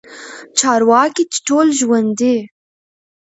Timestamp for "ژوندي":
1.79-2.37